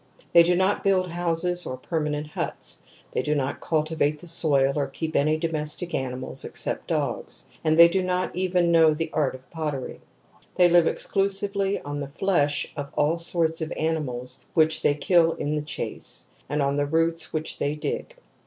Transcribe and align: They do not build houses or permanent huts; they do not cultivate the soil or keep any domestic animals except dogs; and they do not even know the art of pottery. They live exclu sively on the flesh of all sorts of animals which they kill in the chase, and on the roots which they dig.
They 0.33 0.41
do 0.41 0.55
not 0.55 0.83
build 0.83 1.11
houses 1.11 1.63
or 1.63 1.77
permanent 1.77 2.25
huts; 2.25 2.79
they 3.11 3.21
do 3.21 3.35
not 3.35 3.59
cultivate 3.59 4.17
the 4.17 4.27
soil 4.27 4.73
or 4.75 4.87
keep 4.87 5.15
any 5.15 5.37
domestic 5.37 5.93
animals 5.93 6.43
except 6.43 6.87
dogs; 6.87 7.45
and 7.63 7.77
they 7.77 7.87
do 7.87 8.01
not 8.01 8.35
even 8.35 8.71
know 8.71 8.95
the 8.95 9.11
art 9.13 9.35
of 9.35 9.47
pottery. 9.51 10.01
They 10.55 10.67
live 10.69 10.85
exclu 10.85 11.29
sively 11.29 11.79
on 11.83 11.99
the 11.99 12.07
flesh 12.09 12.73
of 12.75 12.89
all 12.97 13.17
sorts 13.17 13.61
of 13.61 13.71
animals 13.77 14.43
which 14.55 14.81
they 14.81 14.95
kill 14.95 15.33
in 15.33 15.53
the 15.55 15.61
chase, 15.61 16.25
and 16.49 16.63
on 16.63 16.77
the 16.77 16.87
roots 16.87 17.31
which 17.31 17.59
they 17.59 17.75
dig. 17.75 18.17